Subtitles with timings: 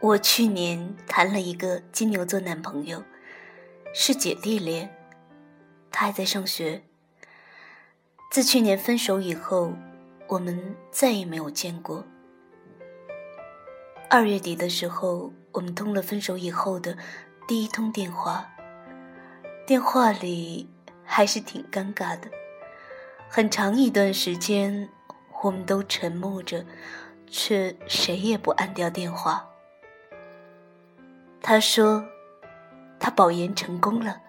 [0.00, 3.02] 我去年谈了一个金牛座男朋友，
[3.92, 4.96] 是姐弟恋，
[5.90, 6.84] 他还在上学。
[8.30, 9.72] 自去年分手以后，
[10.28, 12.04] 我们再也没有见过。
[14.08, 16.96] 二月底的时候，我们通了分手以后的
[17.48, 18.48] 第一通电话，
[19.66, 20.70] 电话里
[21.02, 22.30] 还是挺尴尬的，
[23.28, 24.88] 很长一段时间
[25.42, 26.64] 我们都沉默着，
[27.26, 29.47] 却谁也不按掉电话。
[31.40, 32.04] 他说
[32.98, 34.20] ：“他保研成功了，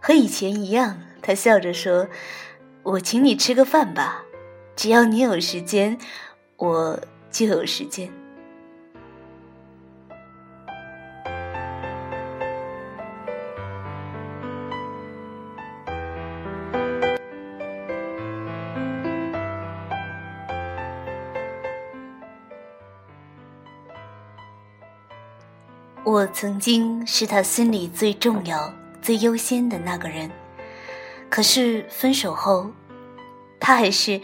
[0.00, 2.08] 和以前一样。”他笑着说
[2.84, 4.22] ：“我请你吃个饭吧，
[4.76, 5.98] 只要你有时间，
[6.56, 7.00] 我
[7.30, 8.12] 就有时间。”
[26.06, 30.30] 我曾经是他心里最重要、最优先的那个人，
[31.28, 32.70] 可是分手后，
[33.58, 34.20] 他还是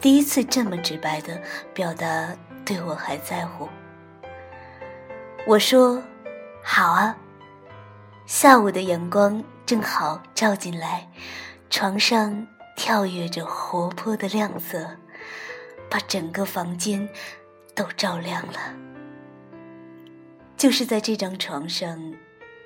[0.00, 1.42] 第一次这么直白的
[1.74, 3.68] 表达对我还在乎。
[5.44, 6.00] 我说
[6.62, 7.16] ：“好啊。”
[8.26, 11.10] 下午的阳光正好照进来，
[11.68, 12.46] 床上
[12.76, 14.88] 跳跃着活泼的亮色，
[15.90, 17.08] 把整个房间
[17.74, 18.93] 都照亮了。
[20.64, 22.14] 就是在这张床上，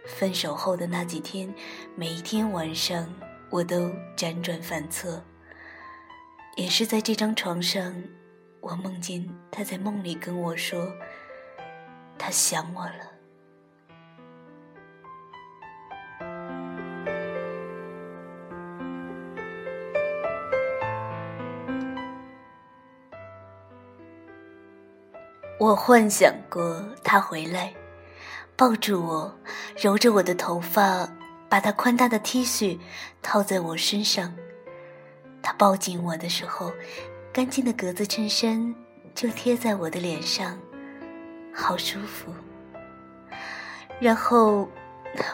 [0.07, 1.53] 分手后的那几天，
[1.97, 3.13] 每一天晚上
[3.51, 5.21] 我都辗转反侧。
[6.55, 7.93] 也是在这张床上，
[8.61, 10.89] 我梦见他在梦里跟我说，
[12.17, 12.93] 他想我了。
[25.59, 27.75] 我幻想过他回来。
[28.59, 29.39] 抱住我，
[29.81, 31.09] 揉着我的头发，
[31.49, 32.77] 把他宽大的 T 恤
[33.23, 34.35] 套在我身上。
[35.41, 36.73] 他抱紧我的时候，
[37.33, 38.75] 干净的格子衬衫
[39.15, 40.59] 就贴在我的脸上，
[41.55, 42.35] 好舒服。
[44.01, 44.69] 然后，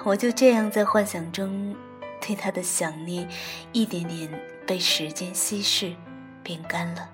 [0.04, 1.74] 我就这样在幻想中，
[2.20, 3.26] 对他的想念
[3.72, 4.28] 一点点
[4.66, 5.94] 被时间稀释，
[6.42, 7.08] 变干了。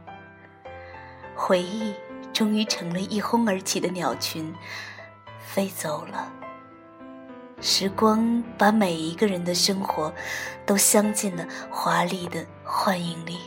[1.36, 1.94] 回忆
[2.32, 4.52] 终于成了一哄而起的鸟群。
[5.52, 6.32] 飞走了。
[7.60, 10.12] 时光把每一个人的生活
[10.64, 13.38] 都镶进了华丽的幻影里。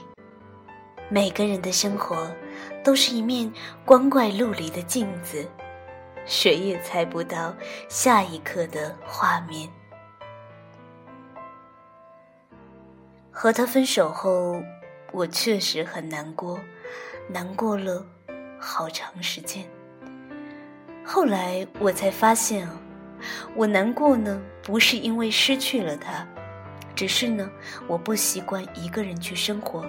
[1.09, 2.29] 每个人的生活
[2.83, 3.49] 都是一面
[3.85, 5.47] 光怪陆离的镜子，
[6.25, 7.55] 谁也猜不到
[7.87, 9.69] 下一刻的画面。
[13.31, 14.61] 和他分手后，
[15.13, 16.59] 我确实很难过，
[17.29, 18.05] 难过了
[18.59, 19.65] 好长时间。
[21.05, 22.73] 后来我才发现啊，
[23.55, 26.25] 我难过呢，不是因为失去了他，
[26.95, 27.49] 只是呢，
[27.87, 29.85] 我不习惯一个人去生活，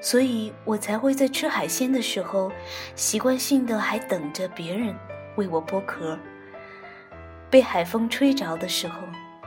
[0.00, 2.50] 所以我才会在吃海鲜的时候，
[2.96, 4.94] 习惯性的还等着别人
[5.36, 6.18] 为我剥壳。
[7.50, 8.98] 被海风吹着的时候，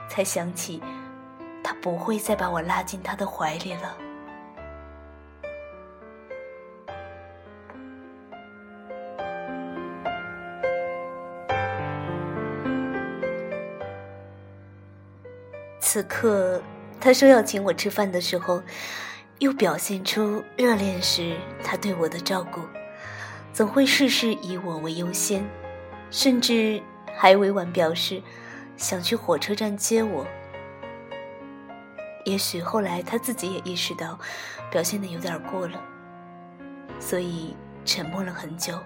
[0.08, 0.82] 才想起，
[1.64, 3.98] 他不会再把我拉进他的怀里了。
[15.88, 16.62] 此刻，
[17.00, 18.62] 他说要请我吃饭的时候，
[19.40, 22.60] 又表现出热恋时他对我的照顾，
[23.54, 25.48] 总会事事以我为优先，
[26.12, 26.84] 甚至
[27.16, 28.22] 还委婉表示
[28.76, 30.28] 想去火车站接我。
[32.26, 34.20] 也许后来他自己也意识到
[34.70, 35.82] 表现的有点过了，
[37.00, 37.56] 所以
[37.86, 38.78] 沉默了很久。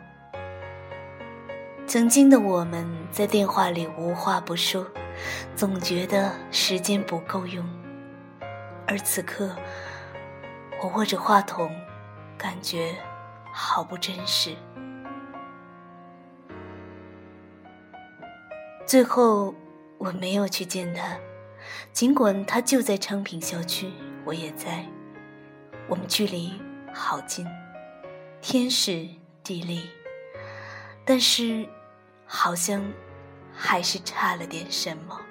[1.88, 4.86] 曾经的我们在电话里无话不说。
[5.56, 7.66] 总觉得时间不够用，
[8.88, 9.56] 而此刻，
[10.82, 11.70] 我握着话筒，
[12.38, 12.96] 感觉
[13.54, 14.56] 好不真实。
[18.86, 19.54] 最后，
[19.98, 21.18] 我没有去见他，
[21.94, 23.92] 尽管他就在昌平校区，
[24.26, 24.86] 我也在，
[25.88, 26.60] 我们距离
[26.94, 27.46] 好近，
[28.42, 29.08] 天时
[29.44, 29.90] 地利，
[31.06, 31.68] 但是，
[32.26, 32.84] 好像。
[33.64, 35.22] 还是差了点什么。